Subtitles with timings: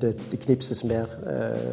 [0.00, 1.06] det, det, knipses mer.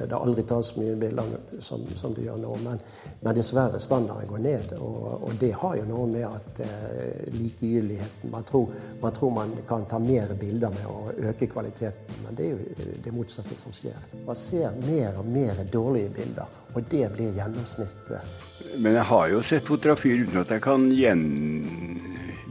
[0.05, 2.55] Det har aldri tas så mye bilder som, som det gjør nå.
[2.63, 2.81] Men,
[3.21, 4.73] men, dessverre, standarden går ned.
[4.79, 9.53] Og, og det har jo noe med at eh, likegyldigheten man tror, man tror, man
[9.67, 13.73] kan ta mer bilder med å øke kvaliteten, men det er jo det motsatte som
[13.75, 14.09] skjer.
[14.25, 18.35] Man ser mer og mer dårlige bilder, og det blir gjennomsnittet.
[18.77, 21.23] Men jeg har jo sett fotografier uten at jeg kan gjen,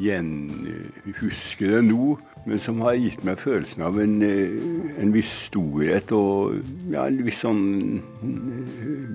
[0.00, 6.12] gjenhuske det nå men som har gitt meg følelsen av en, eh, en viss storhet
[6.12, 6.58] og
[6.92, 7.62] ja, en viss sånn
[7.96, 9.06] eh,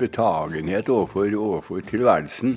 [0.00, 2.56] betagenhet overfor, overfor tilværelsen.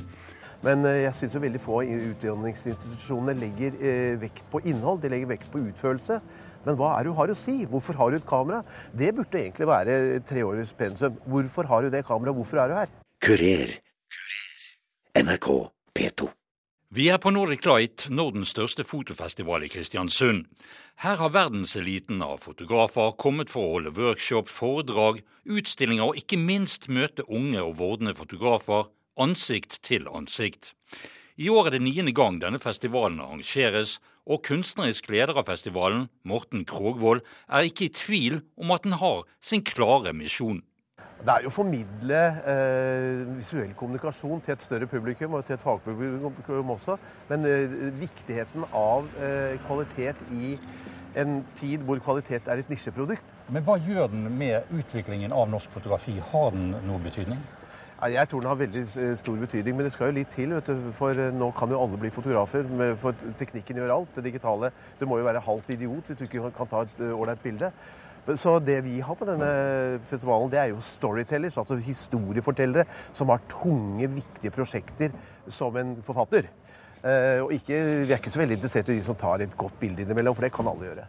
[0.63, 5.51] Men eh, jeg syns veldig få utdanningsinstitusjoner legger eh, vekt på innhold, de legger vekt
[5.51, 6.21] på utførelse.
[6.63, 7.57] Men hva er det du har å si?
[7.67, 8.61] Hvorfor har du et kamera?
[8.95, 9.95] Det burde egentlig være
[10.29, 11.17] treårets pensum.
[11.25, 12.37] Hvorfor har du det kameraet?
[12.37, 12.99] Hvorfor er du her?
[13.25, 13.79] Kurer.
[15.17, 15.49] NRK
[15.97, 16.31] P2.
[16.91, 20.41] Vi er på Nordic Light, Nordens største fotofestival i Kristiansund.
[20.99, 26.89] Her har verdenseliten av fotografer kommet for å holde workshop, foredrag, utstillinger og ikke minst
[26.91, 30.73] møte unge og vordende fotografer ansikt til ansikt.
[31.39, 36.67] I år er det niende gang denne festivalen arrangeres, og kunstnerisk leder av festivalen, Morten
[36.67, 40.59] Krogvold, er ikke i tvil om at den har sin klare misjon.
[41.21, 42.19] Det er jo å formidle
[42.49, 46.95] eh, visuell kommunikasjon til et større publikum, og til et fagpublikum også.
[47.29, 50.55] Men eh, viktigheten av eh, kvalitet i
[51.21, 53.33] en tid hvor kvalitet er et nisjeprodukt.
[53.53, 56.17] Men hva gjør den med utviklingen av norsk fotografi?
[56.31, 57.41] Har den noe betydning?
[58.09, 60.55] Jeg tror den har veldig eh, stor betydning, men det skal jo litt til.
[60.97, 62.65] For eh, nå kan jo alle bli fotografer.
[62.97, 64.15] For teknikken gjør alt.
[64.15, 64.71] Det digitale.
[64.97, 67.69] Du må jo være halvt idiot hvis du ikke kan ta et eh, ålreit bilde.
[68.37, 69.51] Så det vi har på denne
[70.09, 75.15] festivalen, det er jo storytellers, altså historiefortellere, som har tunge, viktige prosjekter
[75.49, 76.49] som en forfatter.
[77.01, 79.79] Eh, og ikke, vi er ikke så veldig interessert i de som tar et godt
[79.81, 81.07] bilde innimellom, for det kan alle gjøre.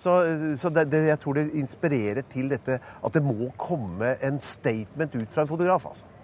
[0.00, 0.14] Så,
[0.58, 5.14] så det, det, jeg tror det inspirerer til dette at det må komme en statement
[5.14, 5.86] ut fra en fotograf.
[5.86, 6.19] altså.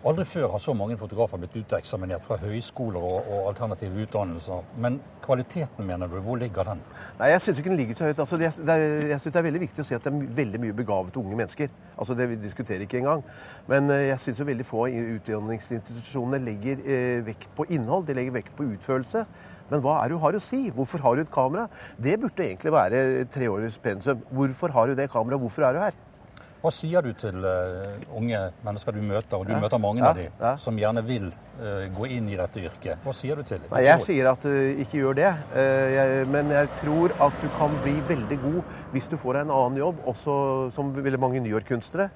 [0.00, 4.62] Aldri før har så mange fotografer blitt uteksaminert fra høyskoler og, og, alternative utdannelser.
[4.80, 6.80] Men kvaliteten, mener du, hvor ligger den?
[7.18, 8.22] Nei, Jeg syns ikke den ligger så høyt.
[8.24, 10.62] Altså, det er, jeg synes det er veldig viktig å si at det er veldig
[10.64, 11.68] mye begavede unge mennesker.
[11.98, 13.26] Altså, Det vi diskuterer ikke engang.
[13.68, 18.08] Men eh, jeg syns veldig få utdanningsinstitusjoner legger eh, vekt på innhold.
[18.08, 19.26] De legger vekt på utførelse.
[19.68, 20.62] Men hva er det du har å si?
[20.80, 21.68] Hvorfor har du et kamera?
[22.00, 24.24] Det burde egentlig være treårets pensum.
[24.32, 25.44] Hvorfor har du det kameraet?
[25.44, 26.06] Hvorfor er du her?
[26.60, 29.60] Hva sier du til uh, unge mennesker du møter, og du ja.
[29.62, 30.10] møter mange ja.
[30.10, 30.50] av de, ja.
[30.60, 33.00] som gjerne vil uh, gå inn i dette yrket?
[33.06, 33.70] Hva sier du til dem?
[33.72, 35.30] Nei, jeg sier at du uh, ikke gjør det.
[35.94, 39.54] Jeg, men jeg tror at du kan bli veldig god hvis du får deg en
[39.56, 40.34] annen jobb, også
[40.76, 42.10] som veldig mange New York-kunstnere.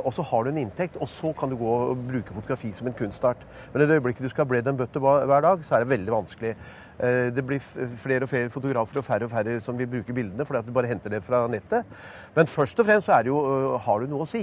[0.00, 2.88] og så har du en inntekt, og så kan du gå og bruke fotografi som
[2.88, 3.44] en kunstart.
[3.72, 6.14] Men i det øyeblikket du skal bread and butter hver dag, så er det veldig
[6.14, 6.54] vanskelig.
[6.98, 10.44] Eh, det blir flere og flere fotografer og færre og færre som vil bruke bildene
[10.46, 11.86] fordi at du bare henter det fra nettet.
[12.34, 14.42] Men først og fremst så er det jo øh, har du noe å si.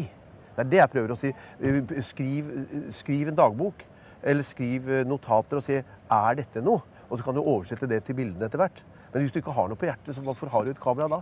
[0.56, 1.34] Det er det jeg prøver å si.
[1.60, 2.52] Øh, skriv,
[2.96, 3.84] skriv en dagbok.
[4.24, 6.82] Eller skriv øh, notater og si er dette noe?
[7.10, 8.80] Og så kan du oversette det til bildene etter hvert.
[9.12, 11.20] Men hvis du ikke har noe på hjertet, så hvorfor har du et kamera da?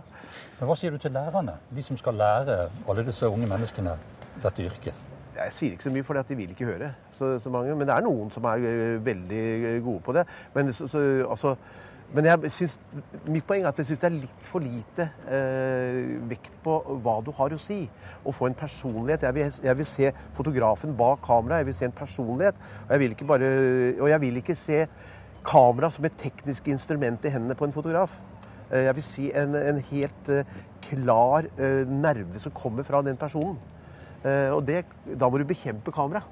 [0.60, 1.58] Men Hva sier du til lærerne?
[1.70, 2.56] De som skal lære
[2.88, 3.98] alle disse unge menneskene
[4.42, 5.13] dette yrket?
[5.34, 7.74] Jeg sier ikke så mye, for de vil ikke høre så, så, mange.
[7.74, 9.42] Men det er noen som er uh, veldig
[9.82, 10.26] gode på det.
[10.54, 11.00] Men, så, så,
[11.30, 11.54] altså,
[12.14, 12.76] men jeg synes,
[13.26, 17.16] mitt poeng er at jeg syns det er litt for lite eh, vekt på hva
[17.26, 17.80] du har å si.
[18.22, 19.24] Å få en personlighet.
[19.26, 21.64] Jeg vil, jeg vil se fotografen bak kameraet.
[21.64, 22.60] Jeg vil se en personlighet.
[22.84, 23.50] Og jeg vil ikke, bare,
[23.98, 24.84] og jeg vil ikke se
[25.44, 28.14] kamera som et teknisk instrument i hendene på en fotograf.
[28.70, 30.34] Uh, jeg vil si en, en helt
[30.84, 31.48] klar
[31.88, 33.56] nerve som kommer fra den personen.
[34.24, 34.84] Eh, og det,
[35.20, 36.24] da må du bekjempe kamera.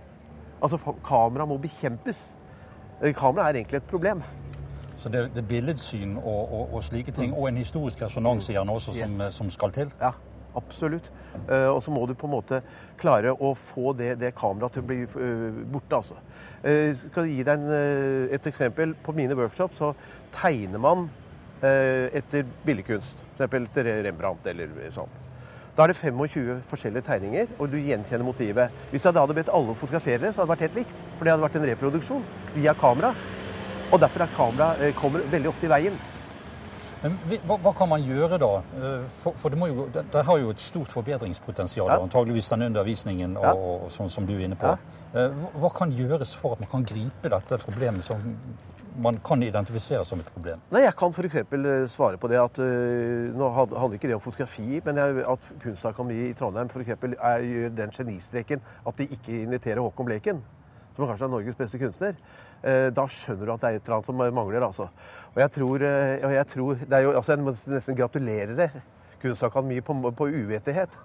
[0.63, 2.23] Altså kamera må bekjempes.
[3.03, 4.23] Eh, kamera er egentlig et problem.
[4.97, 8.55] Så det, det er billedsyn og, og, og, slike ting, og en historisk resonans i
[8.55, 9.35] den også, som, yes.
[9.35, 9.91] som, skal til?
[10.01, 10.13] Ja,
[10.55, 11.11] absolutt.
[11.49, 12.61] Og så må du på en måte
[13.01, 15.01] klare å få det, det kameraet til å bli
[15.73, 16.21] borte, altså.
[16.63, 17.75] Uh, skal gi deg en,
[18.37, 18.95] et eksempel.
[19.03, 19.91] På mine workshops så
[20.39, 21.09] tegner man
[21.63, 23.27] etter billedkunst.
[23.41, 23.59] F.eks.
[23.59, 25.32] etter Rembrandt eller sånt.
[25.77, 28.73] Da er det 25 forskjellige tegninger, og du gjenkjenner motivet.
[28.91, 30.99] Hvis jeg da hadde bedt alle fotografere, så hadde det vært helt likt.
[31.17, 32.25] For det hadde vært en reproduksjon
[32.55, 33.15] via kamera.
[33.93, 35.97] Og derfor er kamera eh, kommer veldig ofte i veien.
[37.03, 37.17] Men
[37.49, 38.51] hva, hva, kan man gjøre da?
[38.79, 41.97] Eh, for, for det, jo, det, det, har jo et stort forbedringspotensial, ja.
[42.05, 43.55] antageligvis den undervisningen og, ja.
[43.57, 44.71] og, sånn som du er inne på.
[44.71, 45.01] Ja.
[45.25, 48.21] Eh, hva kan gjøres for at man kan gripe dette problemet som
[48.97, 50.61] man kan identifisere som et problem?
[50.71, 51.37] Nei, Jeg kan f.eks.
[51.37, 56.31] Eh, svare på det at uh, Nå handler ikke det om fotografi, men at Kunstakademiet
[56.31, 60.43] i Trondheim for eksempel, er, gjør den genistreken at de ikke inviterer Håkon Bleken,
[60.97, 62.17] som kanskje er Norges beste kunstner.
[62.63, 64.67] Uh, da skjønner du at det er et eller annet som mangler.
[64.67, 64.89] altså.
[65.35, 65.87] Og jeg tror,
[66.25, 68.71] og jeg tror det er jo, altså Jeg må nesten gratulere
[69.23, 70.99] kunstakademiet på, på uvetighet.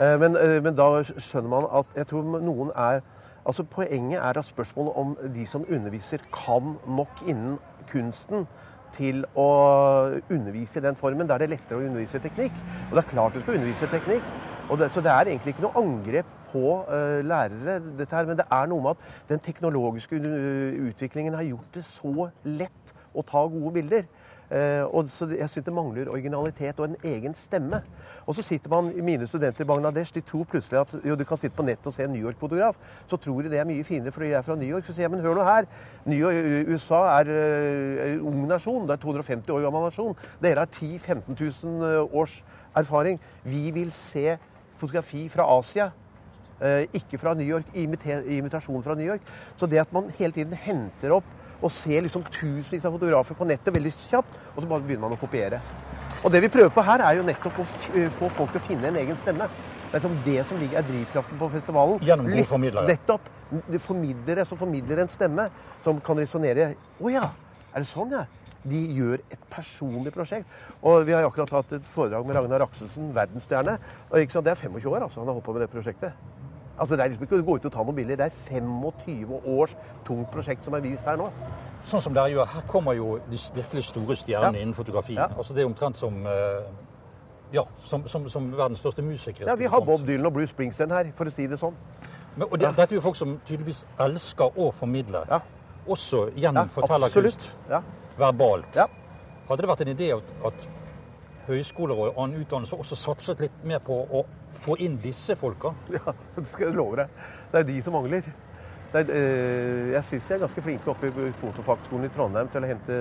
[0.00, 3.02] Eh, men, eh, men, da skjønner man at jeg tror noen er
[3.46, 7.58] Altså Poenget er at spørsmålet om de som underviser, kan nok innen
[7.90, 8.46] kunsten
[8.96, 9.48] til å
[10.30, 11.28] undervise i den formen.
[11.28, 12.56] Da er det lettere å undervise teknikk.
[12.88, 14.32] Og det er klart du skal undervise teknikk.
[14.64, 18.46] Det, så det er egentlig ikke noe angrep på uh, lærere, dette her, men det
[18.48, 20.20] er noe med at den teknologiske
[20.86, 24.06] utviklingen har gjort det så lett å ta gode bilder.
[24.50, 27.80] Uh, og så Jeg syns det mangler originalitet og en egen stemme.
[28.26, 31.40] Og så sitter man, Mine studenter i Bangladesh de tror plutselig at jo, du kan
[31.40, 32.76] sitte på nettet og se en New York-fotograf.
[33.10, 34.86] Så tror de det er mye finere fordi de er fra New York.
[34.86, 35.68] Så sier jeg men hør nå her.
[36.06, 38.86] York, USA er uh, ung nasjon.
[38.88, 40.16] Det er 250 år gammel nasjon.
[40.42, 42.42] Dere har 10 000-15 000 års
[42.76, 43.20] erfaring.
[43.44, 44.38] Vi vil se
[44.78, 45.90] fotografi fra Asia.
[46.60, 49.20] Eh, ikke fra New York, imitasjon fra New York.
[49.56, 51.24] Så det at man hele tiden henter opp
[51.64, 55.16] og ser liksom tusenvis av fotografer på nettet veldig kjapt, og så bare begynner man
[55.16, 55.60] å kopiere.
[56.24, 57.64] Og det vi prøver på her, er jo nettopp å
[57.94, 59.48] eh, få folk til å finne en egen stemme.
[59.48, 61.98] Det er liksom det som ligger er drivkraften på festivalen.
[62.04, 62.88] Gjennom gode formidlere.
[62.90, 63.28] Nettopp.
[63.84, 65.44] Formidlere som formidler en stemme,
[65.84, 67.28] som kan resonnere Å ja,
[67.70, 68.24] er det sånn, ja?
[68.64, 70.48] De gjør et personlig prosjekt.
[70.80, 73.76] Og Vi har akkurat hatt et foredrag med Ragnar Akselsen, verdensstjerne.
[74.08, 76.16] og Det er 25 år altså, han har holdt på med det prosjektet.
[76.78, 78.16] Altså, Det er liksom ikke å gå ut og ta noen bilder.
[78.16, 81.28] Det er 25 års tungt prosjekt som er vist her nå.
[81.84, 84.62] Sånn som dere gjør, Her kommer jo de virkelig store stjernene ja.
[84.62, 85.14] innen fotografi.
[85.14, 85.28] Ja.
[85.36, 86.62] Altså, Det er omtrent som eh,
[87.52, 89.48] ja, som, som, som, verdens største musikere.
[89.48, 91.76] Ja, Vi har Bob Dylan og Bruce Springsteen her, for å si det sånn.
[92.36, 92.72] Men, og det, ja.
[92.72, 95.22] Dette er jo folk som tydeligvis elsker å formidle.
[95.30, 95.40] Ja.
[95.86, 97.52] Også gjennom ja, fortellerkunst.
[97.70, 97.82] Ja
[98.18, 98.76] verbalt.
[98.76, 98.86] Ja.
[99.48, 100.66] Hadde det vært en idé at, at
[101.48, 104.24] høyskoler og annen utdannelse også satset litt mer på å
[104.56, 105.74] få inn disse folka?
[105.96, 107.22] Ja, det skal jeg love deg.
[107.52, 108.26] Det er de som mangler.
[108.94, 112.68] Er, øh, jeg syns jeg er ganske flinke oppe i Fotofaktskolen i Trondheim til å
[112.70, 112.98] hente,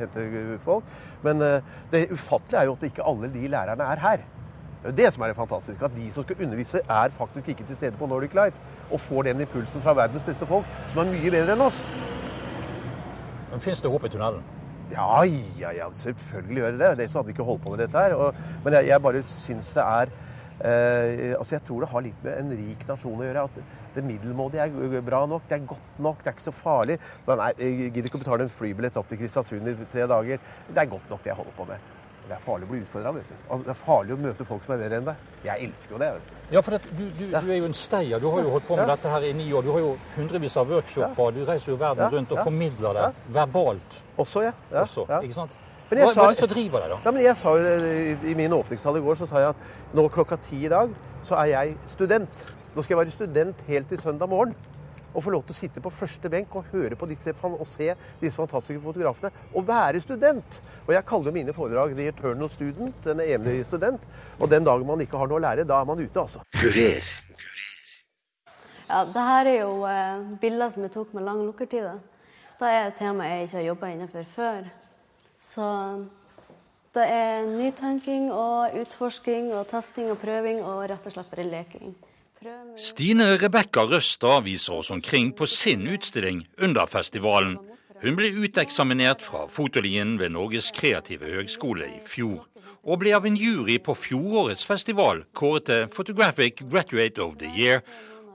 [0.00, 0.88] hente folk.
[1.22, 4.24] Men øh, det ufattelige er jo at ikke alle de lærerne er her.
[4.82, 5.84] Det er det som er det fantastiske.
[5.84, 8.58] At de som skal undervise, er faktisk ikke til stede på Nordic Light.
[8.90, 11.80] Og får den impulsen fra verdens beste folk, som er mye bedre enn oss.
[13.50, 14.44] Men Fins det håp i tunnelen?
[14.90, 15.22] Ja,
[15.58, 16.90] ja, ja, selvfølgelig gjør det det.
[16.90, 18.14] Ellers hadde vi ikke holdt på med dette her.
[18.14, 20.12] Og, men jeg, jeg, bare syns det er
[20.60, 23.44] eh, altså Jeg tror det har litt med en rik nasjon å gjøre.
[23.48, 26.98] At det middelmådige er bra nok, det er godt nok, det er ikke så farlig.
[27.24, 30.50] Så nei, jeg gidder ikke å betale en flybillett opp til Kristiansund i tre dager.
[30.68, 31.92] Det er godt nok, det jeg holder på med.
[32.26, 33.12] Det er farlig å bli utfordra.
[33.14, 35.26] Altså, det er farlig å møte folk som er bedre enn deg.
[35.46, 36.08] Jeg elsker jo det.
[36.16, 36.40] vet du.
[36.56, 38.22] Ja, for du, du, du, er jo en steier.
[38.22, 38.96] Du har jo holdt på med ja.
[38.96, 39.62] dette her i ni år.
[39.62, 41.36] Du har jo hundrevis av workshoper.
[41.36, 43.06] Du reiser jo verden rundt og formidler det
[43.36, 44.00] verbalt.
[44.18, 44.52] Også, ja.
[44.82, 45.54] Også, ikke sant?
[45.86, 46.96] Hva, hva, er det som driver deg, da?
[47.04, 47.74] Ja, men jeg sa jo
[48.26, 50.94] I, min åpningstall i går så sa jeg at nå klokka ti i dag
[51.26, 52.40] så er jeg student.
[52.74, 54.54] Nå skal jeg være student helt til søndag morgen
[55.16, 57.94] Og få lov til å sitte på første benk og høre på disse, og se
[58.20, 59.30] disse fantastiske fotografene.
[59.54, 60.58] Og være student!
[60.84, 64.02] Og jeg kaller mine foredrag 'The Eternal Student', den evige student.
[64.38, 66.42] Og den dagen man ikke har noe å lære, da er man ute, altså.
[66.52, 67.06] Kurer.
[68.90, 71.88] Ja, det her er jo eh, bilder som jeg tok med lang lukkertid.
[72.60, 74.68] Det er et tema jeg ikke har jobba innenfor før.
[75.46, 75.66] Så
[76.96, 81.94] det er nytenking og utforsking og testing og prøving og rett og slett bare leking.
[82.78, 87.56] Stine Rebekka Røstad viser oss omkring på sin utstilling under festivalen.
[88.02, 92.44] Hun ble uteksaminert fra Fotolien ved Norges kreative høgskole i fjor,
[92.84, 97.80] og ble av en jury på fjorårets festival kåret til Photographic Graduate of the Year,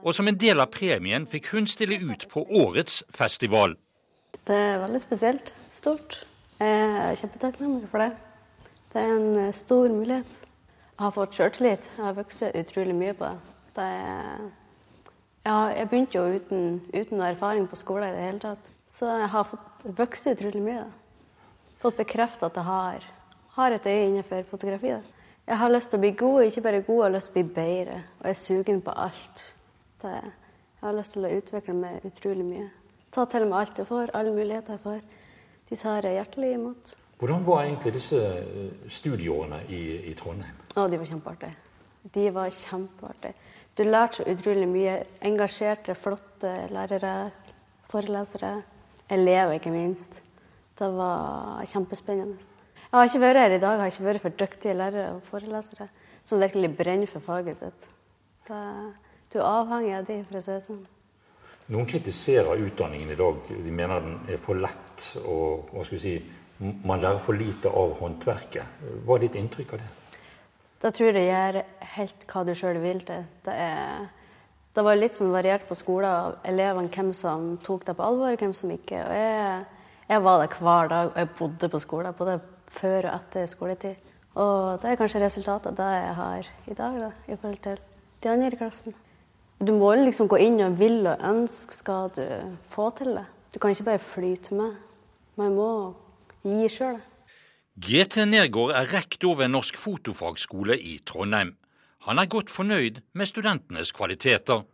[0.02, 3.78] og som en del av premien fikk hun stille ut på årets festival.
[4.42, 5.54] Det er veldig spesielt.
[5.70, 6.24] Stort.
[6.62, 8.10] Jeg er kjempetakknemlig for det.
[8.92, 10.42] Det er en eh, stor mulighet.
[10.92, 11.88] Jeg har fått sjøltillit.
[11.96, 13.38] Jeg har vokst utrolig mye på det.
[13.76, 13.86] Det
[15.42, 18.68] ja, jeg begynte jo uten, uten erfaring på skolen i det hele tatt.
[18.86, 20.84] Så jeg har fått vokst utrolig mye.
[21.82, 23.08] Fått bekreftet at jeg har,
[23.56, 24.92] har, et øye innenfor fotografi.
[25.46, 27.38] Jeg har lyst til å bli god, ikke bare god, jeg har lyst til å
[27.40, 27.96] bli bedre.
[28.20, 29.42] Og jeg er sugen på alt.
[30.04, 32.68] Det, jeg har lyst til å utvikle meg utrolig mye.
[33.10, 35.02] Ta til meg alt jeg får, alle muligheter jeg får.
[35.72, 36.90] De tar jeg hjertelig imot.
[37.16, 39.78] Hvordan var egentlig disse eh, studieårene i,
[40.10, 40.58] i Trondheim?
[40.76, 41.54] Å, de var kjempeartige.
[42.12, 43.46] De var kjempeartige.
[43.78, 44.98] Du lærte så utrolig mye.
[45.24, 47.14] Engasjerte, flotte lærere,
[47.88, 48.52] forelesere.
[49.16, 50.20] Elever, ikke minst.
[50.76, 52.36] Det var kjempespennende.
[52.82, 55.24] Jeg har ikke vært her i dag, jeg har ikke vært for dyktige lærere og
[55.30, 55.88] forelesere
[56.20, 57.88] som virkelig brenner for faget sitt.
[58.44, 58.60] Det,
[59.32, 60.84] du er avhengig av de, for å si det sånn.
[61.70, 63.42] Noen kritiserer utdanningen i dag.
[63.48, 66.14] De mener den er for lett, og hva skal vi si,
[66.58, 68.80] man lærer for lite av håndverket.
[69.06, 70.18] Hva er ditt inntrykk av det?
[70.82, 71.60] Da tror jeg det gjør
[71.94, 73.22] helt hva du sjøl vil til.
[73.46, 74.08] Det, er,
[74.74, 78.34] det, var litt sånn variert på skolen av elevene hvem som tok det på alvor,
[78.40, 79.04] hvem som ikke.
[79.04, 82.18] Og jeg, jeg var der hver dag, og jeg bodde på skolen.
[82.18, 82.40] Både
[82.72, 84.10] før og etter skoletid.
[84.32, 87.82] Og det er kanskje resultatet av det jeg har i dag, da, i forhold til
[88.24, 88.96] de andre i klassen.
[89.62, 92.24] Du må liksom gå inn og vil og ønske skal du
[92.72, 93.28] få til det.
[93.54, 94.72] Du kan ikke bare flyte med.
[95.38, 95.68] Man må
[96.42, 96.96] gi sjøl.
[97.78, 101.54] GT Nergård er rektor ved Norsk Fotofagskole i Trondheim.
[102.08, 104.64] Han er godt fornøyd med studentenes kvaliteter.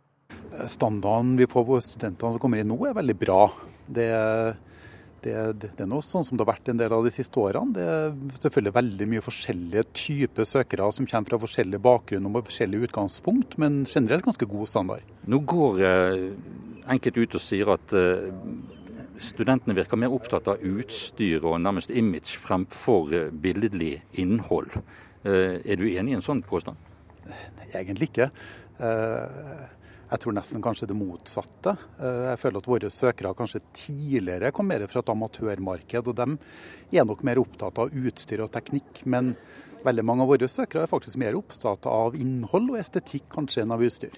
[0.65, 3.43] Standarden vi får på studentene som kommer inn nå, er veldig bra.
[3.85, 4.57] Det er
[5.23, 7.39] det, det, det, er noe sånn som det har vært en del av de siste
[7.41, 7.75] årene.
[7.75, 12.49] Det er selvfølgelig veldig mye forskjellige typer søkere som kommer fra forskjellige bakgrunn og med
[12.49, 15.13] forskjellige utgangspunkt, men generelt ganske god standard.
[15.29, 16.27] Nå går eh,
[16.89, 18.29] enkelte ut og sier at eh,
[19.23, 24.71] studentene virker mer opptatt av utstyr og nærmest image fremfor eh, billedlig innhold.
[25.25, 26.79] Eh, er du enig i en sånn påstand?
[27.69, 28.29] Egentlig ikke.
[28.79, 29.67] Eh,
[30.09, 31.75] jeg tror nesten kanskje det motsatte.
[32.01, 36.97] Eh, jeg føler at våre søkere kanskje tidligere kom mer fra et amatørmarked, og de
[36.97, 39.03] er nok mer opptatt av utstyr og teknikk.
[39.05, 39.35] Men
[39.85, 43.75] veldig mange av våre søkere er faktisk mer opptatt av innhold og estetikk kanskje enn
[43.75, 44.17] av utstyr.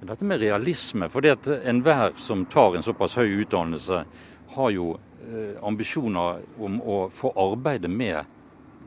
[0.00, 4.04] Dette med realisme, for det at enhver som tar en såpass høy utdannelse,
[4.50, 8.36] har jo eh, ambisjoner om å få arbeide med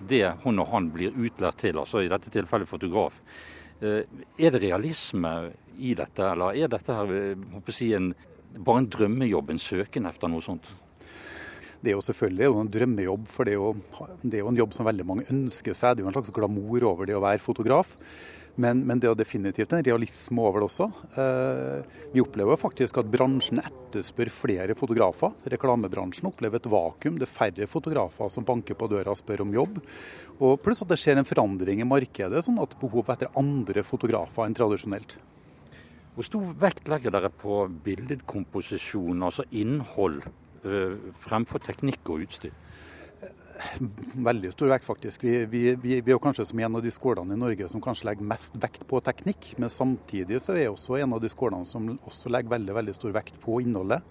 [0.09, 3.17] det hun og han blir utlært til, altså i dette tilfellet fotograf.
[3.83, 4.03] Eh,
[4.37, 5.33] er det realisme
[5.79, 8.13] i dette, eller er dette her, eh, si, en,
[8.57, 10.69] bare en drømmejobb, en søken etter noe sånt?
[11.83, 14.75] Det er jo selvfølgelig en drømmejobb, for det er, jo, det er jo en jobb
[14.75, 15.97] som veldig mange ønsker seg.
[15.97, 17.97] Det er jo en slags glamour over det å være fotograf.
[18.55, 20.87] Men, men, det er definitivt en realisme over det også.
[21.17, 25.33] Eh, vi opplever faktisk at bransjen etterspør flere fotografer.
[25.55, 27.17] Reklamebransjen opplever et vakuum.
[27.17, 29.81] Det er færre fotografer som banker på døra og spør om jobb.
[30.37, 34.45] Og pluss at det skjer en forandring i markedet, sånn at behovet etter andre fotografer
[34.45, 35.17] enn tradisjonelt.
[36.13, 40.21] Hvor stor vekt legger dere på billedkomposisjon, altså innhold,
[40.61, 40.93] eh,
[41.23, 42.53] fremfor teknikk og utstyr?
[44.27, 45.25] Veldig stor vekt, faktisk.
[45.25, 48.31] Vi, vi, vi, er kanskje som en av de skolene i Norge som kanskje legger
[48.33, 49.53] mest vekt på teknikk.
[49.61, 53.15] Men samtidig så er også en av de skolene som også legger veldig, veldig stor
[53.15, 54.01] vekt på innholdet.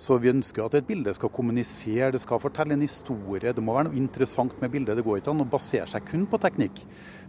[0.00, 3.52] Så vi ønsker at et bilde skal kommunisere, det skal fortelle en historie.
[3.52, 4.96] Det må være noe interessant med bildet.
[4.96, 6.80] Det går ikke an å basere seg kun på teknikk.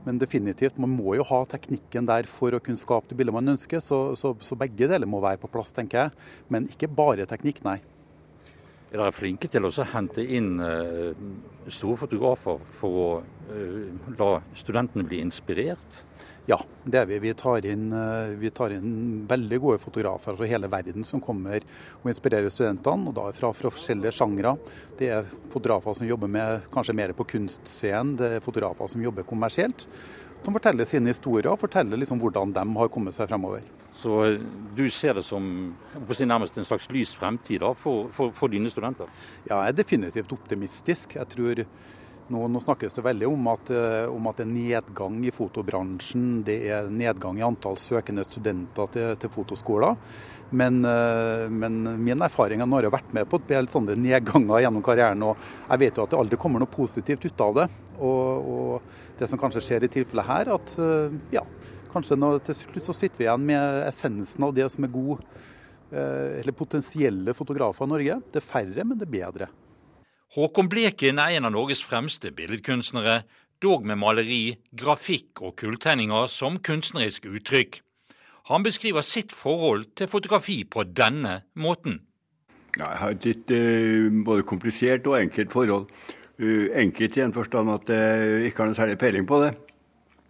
[0.06, 3.58] Men definitivt, man må jo ha teknikken der for å kunne skape det bildet man
[3.58, 3.84] ønsker.
[3.84, 6.30] Så, så, så begge deler må være på plass, tenker jeg.
[6.48, 7.82] Men ikke bare teknikk, nei
[8.92, 11.12] er dere flinke til å hente inn uh,
[11.72, 13.10] store fotografer for å
[13.48, 16.02] uh, la studentene bli inspirert?
[16.50, 17.20] Ja, det er vi.
[17.24, 21.64] Vi tar, inn, uh, vi tar inn veldig gode fotografer fra hele verden som kommer
[22.02, 23.08] og inspirerer studentene.
[23.08, 24.58] og da fra, fra forskjellige sjangre.
[25.00, 29.28] Det er fotografer som jobber med kanskje mer på kunstscenen, det er fotografer som jobber
[29.28, 29.88] kommersielt
[30.42, 33.64] som forteller sine historier og forteller liksom hvordan de har kommet seg fremover.
[34.02, 34.42] Så eh,
[34.76, 39.10] du ser det som nærmest en slags lys fremtid da, for, for, for, dine studenter?
[39.46, 41.18] Ja, jeg er definitivt optimistisk.
[41.20, 41.64] Jeg tror
[42.32, 46.44] nå, nå snakkes det veldig om at, eh, om at, det er nedgang i fotobransjen.
[46.48, 50.00] Det er nedgang i antall søkende studenter til, til fotoskoler.
[50.52, 53.96] Men, eh, men, min erfaring er når jeg har vært med på et del sånne
[53.96, 55.40] nedganger gjennom karrieren, og
[55.70, 57.68] jeg vet jo at det aldri kommer noe positivt ut av det.
[58.02, 61.46] Og, og det som kanskje skjer i tilfellet her, at eh, ja,
[61.94, 65.22] kanskje nå, til slutt så sitter vi igjen med essensen av det som er god,
[65.94, 68.18] eh, eller potensielle fotografer i Norge.
[68.34, 69.52] Det er færre, men det er bedre.
[70.36, 73.22] Håkon Bleken er en av Norges fremste billedkunstnere,
[73.64, 77.82] dog med maleri, grafikk og kulltegninger som kunstnerisk uttrykk.
[78.50, 82.02] Han beskriver sitt forhold til fotografi på denne måten.
[82.80, 85.90] Ja, jeg har et litt eh, både komplisert og enkelt forhold.
[86.42, 89.52] Uh, enkelt i den forstand at jeg ikke har noe særlig peiling på det.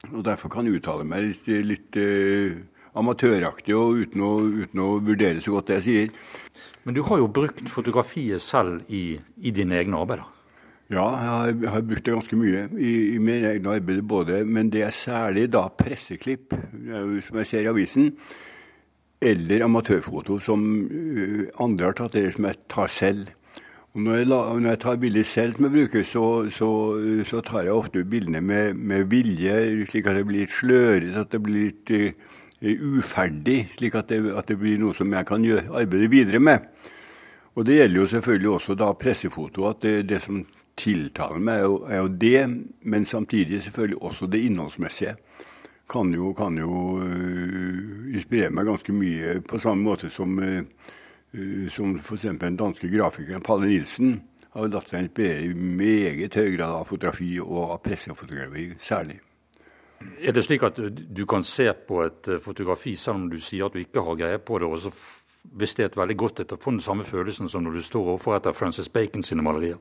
[0.10, 2.58] Og derfor kan jeg uttale meg litt, litt uh,
[3.00, 6.12] amatøraktig og uten å, uten å, vurdere så godt det jeg sier.
[6.84, 10.28] Men du har jo brukt fotografiet selv i, i dine egne arbeider?
[10.92, 11.06] Ja,
[11.48, 14.92] jeg har, brukt det ganske mye i, i mine egne arbeid, både, Men det er
[14.92, 18.10] særlig da presseklipp, som jeg ser i avisen.
[19.22, 23.32] Eller amatørfoto, som uh, andre har tatt, eller som jeg tar selv.
[23.96, 26.70] Når jeg, når jeg tar bilder selv som jeg bruker, så, så,
[27.28, 31.32] så tar jeg ofte bildene med, med, vilje, slik at det blir litt slørete, at
[31.32, 32.32] det blir litt uh,
[33.00, 33.62] uferdig.
[33.78, 36.68] Slik at det, at det, blir noe som jeg kan gjøre, arbeide videre med.
[37.56, 39.70] Og det gjelder jo selvfølgelig også da pressefoto.
[39.72, 40.44] At det, det som
[40.78, 42.42] tiltaler meg, er jo, er jo, det,
[42.84, 45.16] men samtidig selvfølgelig også det innholdsmessige.
[45.92, 50.62] Kan jo, kan jo uh, inspirere meg ganske mye, på samme måte som uh,
[51.34, 52.22] Eh, som f.eks.
[52.22, 54.18] den danske grafikeren Palle Nilsen
[54.52, 59.22] har latt seg inspirere i meget høy grad av fotografi og av pressefotografi særlig.
[60.20, 63.78] Er det slik at du kan se på et fotografi selv om du sier at
[63.78, 64.92] du ikke har greie på det, og så
[65.56, 68.36] hvis det er et veldig godt etter, den samme følelsen som når du står overfor
[68.36, 69.80] et av Francis Bacon sine malerier?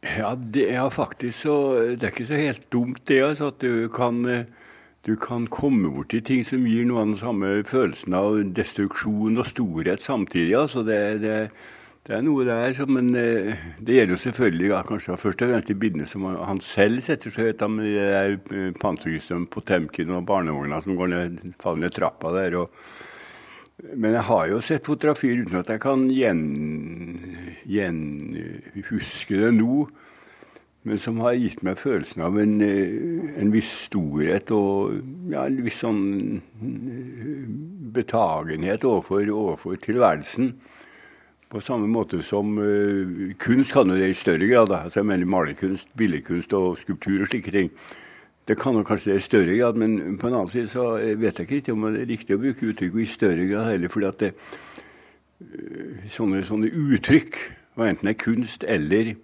[0.00, 1.56] Ja, det er faktisk så
[1.92, 3.20] Det er ikke så helt dumt, det.
[3.22, 4.46] altså, At du kan,
[5.06, 9.46] du kan komme borti ting som gir noe av den samme følelsen av destruksjon og
[9.46, 10.56] storhet samtidig.
[10.56, 11.50] altså det, det
[12.08, 15.68] det er noe der, men eh, det gjelder jo selvfølgelig ja, kanskje først og fremst
[15.68, 20.24] de bildene som han selv setter så høyt, med de der eh, panserkrysene Potemkin og
[20.26, 22.56] barnevogna som går ned, faller ned trappa der.
[22.62, 22.72] Og,
[23.92, 27.09] men jeg har jo sett fotografier uten at jeg kan gjenhuske
[27.70, 28.00] gjen,
[28.74, 29.86] det nå.
[30.88, 34.94] Men som har gitt meg følelsen av en, eh, en viss storhet og
[35.28, 36.40] ja, en viss sånn
[37.92, 40.54] betagenhet overfor, overfor tilværelsen.
[41.50, 44.70] På samme måte som uh, kunst kan jo det i større grad.
[44.70, 47.72] Altså jeg mener Malerkunst, billedkunst og skulptur og slike ting.
[48.46, 51.42] Det kan jo kanskje det i større grad, men på en annen side så vet
[51.42, 53.90] jeg ikke om det er riktig å bruke uttrykket i større grad heller.
[53.90, 54.30] fordi at det,
[55.42, 57.42] uh, sånne, sånne, uttrykk,
[57.78, 59.14] enten det er kunst eller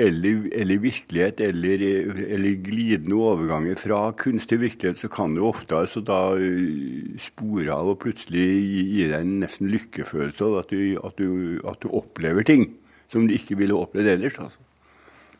[0.00, 1.82] eller, eller virkelighet, eller,
[2.24, 7.68] eller, glidende overganger fra kunst til virkelighet, så kan du ofte altså da eh, spore
[7.74, 10.72] av og plutselig gi, deg en nesten lykkefølelse av at,
[11.04, 12.70] at, at, du opplever ting
[13.12, 14.40] som du ikke ville opplevd ellers.
[14.40, 14.64] altså.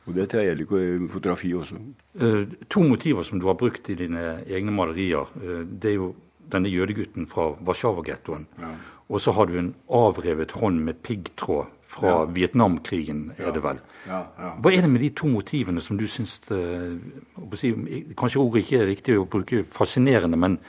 [0.08, 1.80] Og Det tror jeg gjelder fotografi også.
[2.20, 6.14] Uh, to motiver som du har brukt i dine egne malerier, uh, det er jo
[6.50, 8.48] denne jødegutten fra Warszawa-gettoen.
[8.58, 8.74] Ja.
[9.10, 12.24] Og så har du en avrevet hånd med piggtråd fra ja.
[12.34, 13.80] Vietnamkrigen, er det vel.
[14.06, 14.20] Ja,
[14.62, 17.72] Hva er det med de to motivene som du syns si,
[18.16, 20.60] Kanskje ordet ikke er riktig å bruke fascinerende, men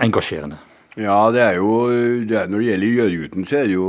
[0.00, 0.60] engasjerende?
[0.98, 1.86] Ja, det er jo,
[2.26, 3.88] det er, Når det gjelder jødegutten, så er det jo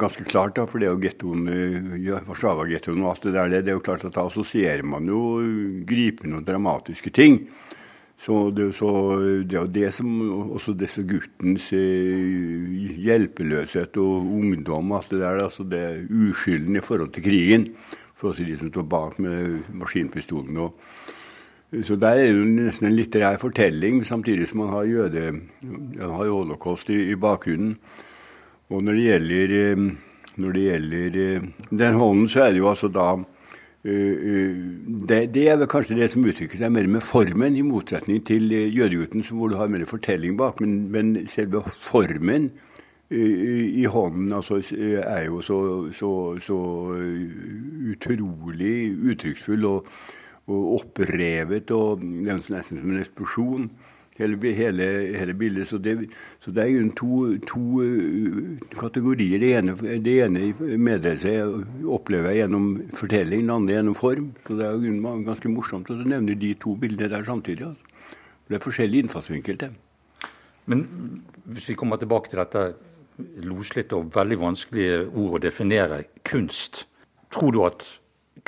[0.00, 0.56] ganske klart.
[0.56, 1.42] da, For det er jo gettoen,
[2.28, 3.50] Warszawa-gettoen og alt det der.
[3.52, 5.20] Det er jo klart at Da assosierer man jo
[5.86, 7.42] gripende og dramatiske ting.
[8.18, 10.08] Så det, er jo det som
[10.50, 16.82] også disse guttens eh, hjelpeløshet og ungdom alt det der, altså det er uskylden i
[16.82, 17.68] forhold til krigen.
[18.18, 20.58] For oss de som står bak med maskinpistolen.
[20.58, 20.74] Og,
[21.86, 25.24] så der er det jo nesten en litterær fortelling, samtidig som man har jøde,
[25.62, 27.76] man har holocaust i, i bakgrunnen.
[28.68, 29.88] Og når det gjelder, eh,
[30.42, 33.12] når det gjelder eh, den hånden, så er det jo altså da
[33.88, 38.52] det, det, er vel kanskje det som uttrykker seg mer med formen, i motsetning til
[38.52, 40.60] eh, jødegutten, hvor du har mer fortelling bak.
[40.64, 42.50] Men, men selve formen
[43.08, 44.58] i hånden altså,
[45.00, 45.58] er jo så,
[45.96, 46.10] så,
[46.44, 46.58] så
[47.88, 49.86] utrolig uttrykksfull og,
[50.52, 53.70] og opprevet og nesten som en eksplosjon
[54.18, 55.68] hele, hele, hele bildet.
[55.68, 55.96] Så det,
[56.42, 59.38] så det, er to, to uh, kategorier.
[59.42, 61.34] Det ene, det ene meddelelse
[61.86, 64.32] opplever jeg gjennom fortelling, det andre gjennom form.
[64.46, 67.70] Så det er jo ganske morsomt at du nevner de to bildene der samtidig.
[67.70, 68.16] Altså.
[68.48, 69.76] Det er forskjellig innfallsvinkel til.
[70.68, 70.84] Men
[71.48, 72.64] hvis vi kommer tilbake til dette
[73.44, 76.86] loslitte og veldig vanskelige ord å definere kunst,
[77.34, 77.84] tror du at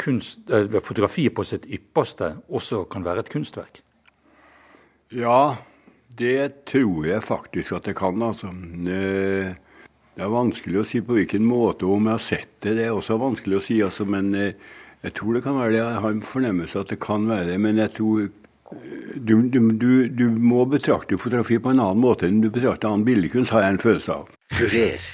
[0.01, 3.83] kunst, eh, fotografiet på sitt ypperste også kan være et kunstverk?
[5.11, 5.57] Ja,
[6.19, 8.23] det tror jeg faktisk at det kan.
[8.23, 8.53] altså.
[10.15, 12.77] Det er vanskelig å si på hvilken måte, om jeg har sett det.
[12.79, 14.55] Det er også vanskelig å si, altså, men eh,
[15.03, 15.81] jeg tror det kan være det.
[15.81, 17.59] Jeg har en fornemmelse at det kan være det.
[17.63, 18.35] Men jeg tror eh,
[19.17, 23.07] du, du, du, du må betrakte fotografi på en annen måte enn du betrakter annen
[23.09, 24.35] billedkunst, har jeg en følelse av.
[24.59, 25.09] Kurer.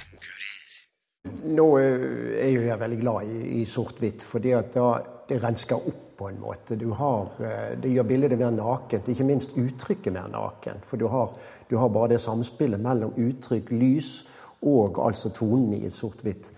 [1.56, 2.08] Nå eh,
[2.42, 4.90] er jo jeg veldig glad i, i sort-hvitt, fordi at da
[5.30, 6.78] det rensker opp på en måte.
[6.98, 10.84] Har, eh, det gjør bildet mer nakent, ikke minst uttrykket mer nakent.
[10.84, 11.32] For du har,
[11.70, 14.24] du har bare det samspillet mellom uttrykk, lys
[14.62, 16.52] og altså tonene i sort-hvitt.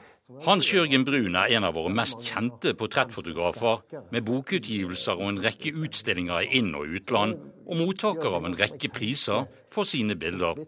[0.45, 3.81] Hans Jørgen Brun er en av våre mest kjente portrettfotografer,
[4.13, 8.91] med bokutgivelser og en rekke utstillinger i inn- og utland, og mottaker av en rekke
[8.93, 10.61] priser for sine bilder.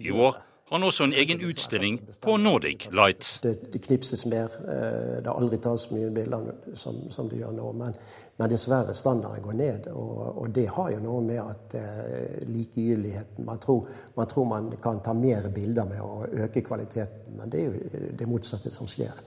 [0.00, 0.32] I år
[0.72, 3.28] har han også en egen utstilling på Nordic Light.
[3.42, 4.54] Det, knipses mer.
[4.64, 7.72] Eh, det aldri tas så mye bilder som, som, det gjør nå.
[7.76, 7.98] Men,
[8.42, 9.86] men, dessverre, standarden går ned.
[9.94, 14.68] Og, og, det har jo noe med at eh, likegyldigheten man tror, man tror, man
[14.82, 18.90] kan ta mer bilder med å øke kvaliteten, men det er jo det motsatte som
[18.90, 19.22] skjer.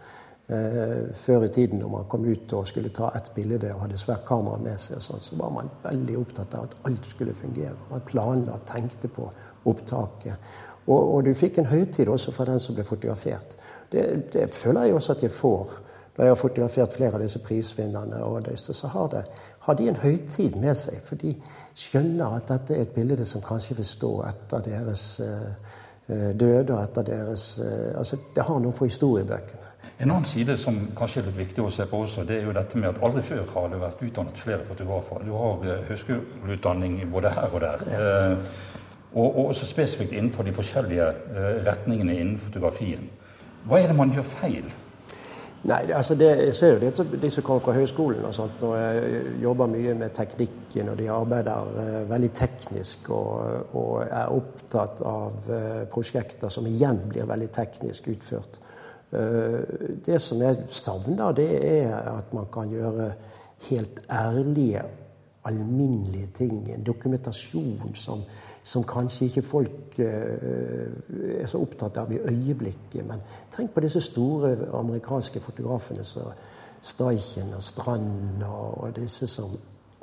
[0.47, 3.97] Eh, før i tiden når man kom ut og skulle ta ett bilde og hadde
[3.97, 7.80] svært kamera med seg, sånt, så var man veldig opptatt av at alt skulle fungere.
[7.89, 9.25] Man planla og tenkte på
[9.65, 10.51] opptaket.
[10.86, 13.56] Og, og, du fikk en høytid også for den som ble fotografert.
[13.89, 15.73] Det, det, føler jeg også at jeg får.
[16.17, 19.23] Når jeg har fotografert flere av disse prisvinnerne, og disse, så har, det,
[19.60, 21.01] har, de en høytid med seg.
[21.04, 21.34] For de
[21.75, 25.73] skjønner at dette er et bilde som kanskje vil stå etter deres uh,
[26.39, 29.62] døde og etter deres uh, Altså, det har noe for historiebøkene.
[29.99, 32.56] En annen side som kanskje er litt viktig å se på også, det er jo
[32.56, 35.28] dette med at aldri før har det vært utdannet flere fotografer.
[35.28, 37.86] Du har høyskoleutdanning både her og der.
[37.91, 38.15] Ja.
[39.15, 41.06] Og, og også spesifikt innenfor de forskjellige
[41.67, 43.08] retningene innen fotografien.
[43.67, 44.67] Hva er det man gjør feil?
[45.65, 48.75] Nei, altså det, jeg ser jo det, de som kommer fra høyskolen og sånt, når
[48.78, 55.01] jeg jobber mye med teknikken, og de arbeider uh, veldig teknisk og, og, er opptatt
[55.01, 58.60] av uh, prosjekter som igjen blir veldig teknisk utført.
[59.10, 59.65] Uh,
[60.06, 63.10] det som jeg savner, det er at man kan gjøre
[63.71, 64.86] helt ærlige,
[65.49, 66.60] alminnelige ting.
[66.75, 68.21] En dokumentasjon som
[68.65, 70.88] som kanskje ikke folk eh,
[71.38, 73.06] er så opptatt av i øyeblikket.
[73.06, 73.21] Men
[73.54, 76.34] tenk på disse store amerikanske fotografene som
[76.86, 79.54] Steichen og Strand og disse som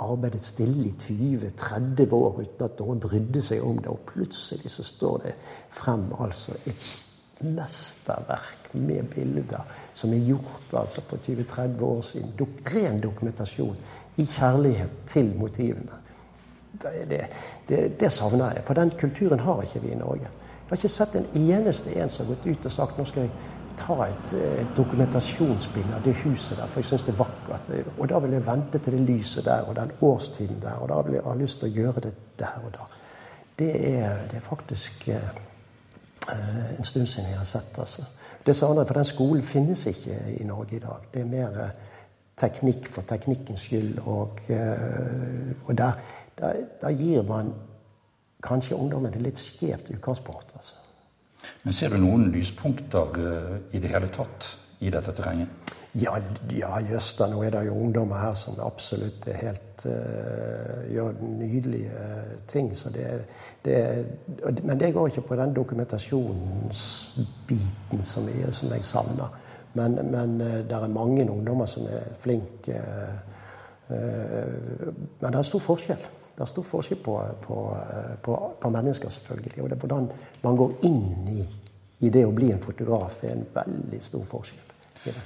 [0.02, 3.90] arbeidet stille i 20-30 år uten at noen brydde seg om det.
[3.90, 5.34] Og plutselig så står det
[5.70, 12.46] frem altså et mesterverk med bilder som er gjort altså på 20-30 år siden.
[12.74, 13.76] Ren dokumentasjon
[14.22, 15.98] i kjærlighet til motivene
[16.80, 17.20] det,
[17.68, 18.64] det, det, savner jeg.
[18.66, 20.28] For den kulturen har ikke vi i Norge.
[20.28, 23.26] Jeg har ikke sett en eneste en som har gått ut og sagt nå skal
[23.26, 23.32] jeg
[23.76, 24.32] ta et,
[24.62, 27.70] et dokumentasjonsbilde av det huset der, for jeg syns det er vakkert.
[27.98, 31.00] Og da vil jeg vente til det lyset der og den årstiden der, og da
[31.06, 32.88] vil jeg ha lyst til å gjøre det der og da.
[33.58, 35.30] Det er, det er faktisk eh,
[36.78, 37.78] en stund siden jeg har sett.
[37.78, 38.04] altså.
[38.46, 41.08] Det savner for den skolen finnes ikke i Norge i dag.
[41.14, 41.74] Det er mer eh,
[42.36, 43.98] teknikk for teknikkens skyld.
[44.06, 45.92] Og, eh, og der,
[46.38, 47.52] da, da gir man
[48.42, 50.52] kanskje ungdommen et litt skjevt utgangspunkt.
[50.56, 50.74] Altså.
[51.62, 54.40] Men ser du noen lyspunkter uh, i det hele tatt
[54.82, 55.48] i dette terrenget?
[55.98, 56.14] Ja,
[56.50, 57.26] ja jøss da.
[57.30, 59.92] Nå er det jo ungdommer her som absolutt er helt uh,
[60.90, 61.98] gjør nydelige uh,
[62.50, 62.66] ting.
[62.76, 63.06] Så det,
[63.64, 63.76] det,
[64.62, 69.28] men det går ikke på den dokumentasjonsbiten som, er, som jeg savner.
[69.72, 72.80] Men, men det er mange ungdommer som er flinke.
[73.88, 76.02] Men det er stor forskjell.
[76.32, 77.58] Det er stor forskjell på, på,
[78.24, 79.58] på, på, mennesker, selvfølgelig.
[79.62, 80.08] Og det er hvordan
[80.42, 81.44] man går inn i,
[82.06, 84.74] i det å bli en fotograf, er en veldig stor forskjell.
[85.04, 85.22] i det.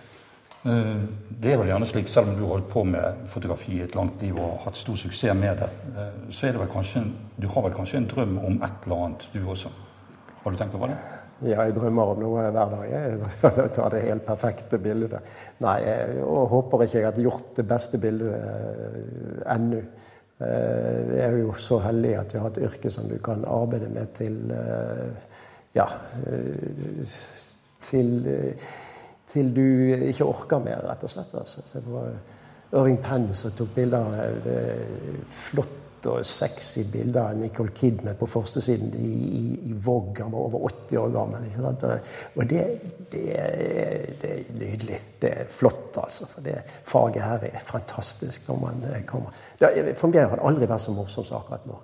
[0.66, 1.02] Eh,
[1.42, 3.94] det er vel gjerne slik, selv om du har holdt på med fotografi i et
[3.94, 7.04] langt liv og hatt stor suksess med det, eh, så er det vel kanskje
[7.36, 9.70] du har vel kanskje en drøm om et eller annet, du også?
[10.42, 10.96] Har du tenkt over det?
[11.44, 12.84] Ja, jeg drømmer om noe hver dag.
[12.88, 15.20] Jeg tar ta det helt perfekte bildet.
[15.60, 19.84] Nei, jeg håper ikke jeg har gjort det beste bildet eh, ennå.
[20.40, 23.88] Eh, vi er jo så heldige at vi har et yrke som du kan arbeide
[23.88, 25.32] med til eh,
[25.76, 25.86] Ja
[26.26, 27.14] eh,
[27.80, 28.10] til,
[29.28, 29.62] til du
[30.08, 31.34] ikke orker mer, rett og slett.
[31.36, 31.60] Altså.
[31.64, 34.48] Så det Irving Penn som tok bilder av
[35.30, 40.22] flott og sexy bilde av Nicole Kidman på førstesiden i, i, i Vogue.
[40.22, 41.48] Han var over 80 år gammel.
[42.36, 42.62] Og det,
[43.12, 45.00] det, er, det, er, nydelig.
[45.22, 46.28] Det er flott, altså.
[46.30, 49.34] For det faget her er fantastisk når man eh, kommer.
[49.58, 51.80] Det, for meg har det aldri vært så morsomt som akkurat nå.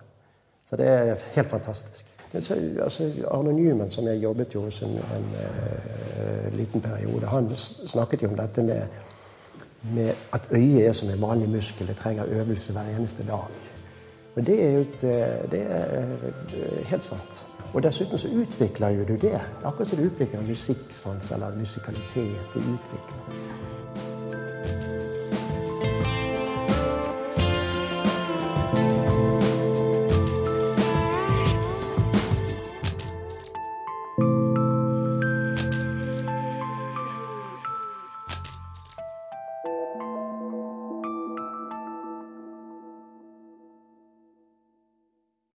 [0.70, 2.12] Så det er helt fantastisk.
[2.40, 7.51] Så, altså, Arne Newman, som jeg jobbet jo hos en, en uh, liten periode, han
[7.57, 8.87] snakket jo om dette med,
[9.83, 11.87] med at øyet er som en vanlig muskel.
[11.87, 13.72] Det trenger øvelse hver eneste dag.
[14.35, 16.07] Men det er jo et, eh, det er
[16.55, 17.47] eh, helt sant.
[17.73, 19.40] Og dessuten så utvikler jo du det.
[19.64, 22.55] Akkurat som du utvikler musikksans eller musikalitet.
[22.55, 24.12] Du utvikler.